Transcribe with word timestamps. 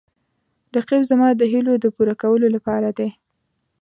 رقیب 0.75 1.01
زما 1.11 1.27
د 1.35 1.41
هیلو 1.51 1.73
د 1.79 1.85
پوره 1.95 2.15
کولو 2.21 2.47
لپاره 2.55 2.89
دی 2.97 3.09